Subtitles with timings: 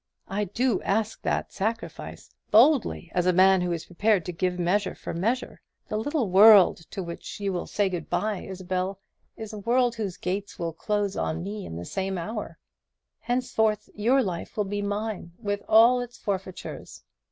[0.29, 4.95] I do ask that sacrifice; boldly, as a man who is prepared to give measure
[4.95, 5.61] for measure.
[5.89, 8.99] The little world to which you will say good bye, Isabel,
[9.37, 12.57] is a world whose gates will close on me in the same hour.
[13.19, 17.03] Henceforth your life will be mine, with all its forfeitures.